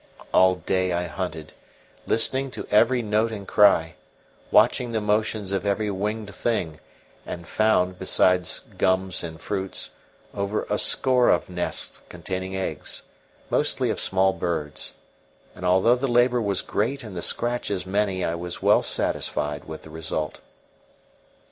All 0.33 0.55
day 0.55 0.93
I 0.93 1.05
hunted, 1.05 1.53
listening 2.07 2.49
to 2.57 2.65
every 2.71 3.03
note 3.03 3.31
and 3.31 3.47
cry, 3.47 3.93
watching 4.49 4.93
the 4.93 4.99
motions 4.99 5.51
of 5.51 5.63
every 5.63 5.91
winged 5.91 6.33
thing, 6.33 6.79
and 7.23 7.47
found, 7.47 7.99
besides 7.99 8.61
gums 8.79 9.23
and 9.23 9.39
fruits, 9.39 9.91
over 10.33 10.65
a 10.71 10.79
score 10.79 11.29
of 11.29 11.51
nests 11.51 12.01
containing 12.09 12.55
eggs, 12.57 13.03
mostly 13.51 13.91
of 13.91 13.99
small 13.99 14.33
birds, 14.33 14.95
and 15.53 15.63
although 15.65 15.95
the 15.95 16.07
labour 16.07 16.41
was 16.41 16.63
great 16.63 17.03
and 17.03 17.15
the 17.15 17.21
scratches 17.21 17.85
many, 17.85 18.25
I 18.25 18.33
was 18.33 18.59
well 18.59 18.81
satisfied 18.81 19.65
with 19.65 19.83
the 19.83 19.91
result. 19.91 20.41